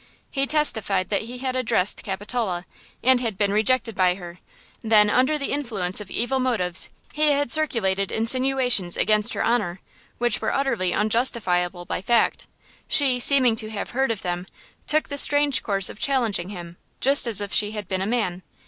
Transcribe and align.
He 0.31 0.47
testified 0.47 1.09
that 1.09 1.21
he 1.21 1.37
had 1.37 1.55
addressed 1.55 2.01
Capitola, 2.03 2.65
and 3.03 3.19
had 3.21 3.37
been 3.37 3.51
rejected 3.53 3.93
by 3.93 4.15
her; 4.15 4.39
then, 4.81 5.11
under 5.11 5.37
the 5.37 5.51
influence 5.51 6.01
of 6.01 6.09
evil 6.09 6.39
motives, 6.39 6.89
he 7.13 7.33
had 7.33 7.51
circulated 7.51 8.11
insinuations 8.11 8.97
against 8.97 9.35
her 9.35 9.43
honor, 9.43 9.79
which 10.17 10.41
were 10.41 10.55
utterly 10.55 10.91
unjustifiable 10.91 11.85
by 11.85 12.01
fact; 12.01 12.47
she, 12.87 13.19
seeming 13.19 13.55
to 13.57 13.69
have 13.69 13.91
heard 13.91 14.09
of 14.09 14.23
them, 14.23 14.47
took 14.87 15.09
the 15.09 15.19
strange 15.19 15.61
course 15.61 15.87
of 15.87 15.99
challenging 15.99 16.49
him–just 16.49 17.27
as 17.27 17.39
if 17.39 17.53
she 17.53 17.73
had 17.73 17.87
been 17.87 18.01
a 18.01 18.07
man. 18.07 18.41